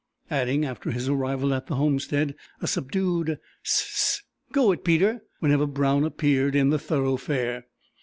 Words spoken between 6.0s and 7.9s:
appeared in the thoroughfare.